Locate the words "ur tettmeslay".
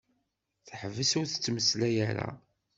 1.19-1.95